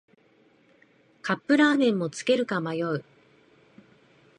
[1.21, 3.03] カップラーメンもつけるか迷う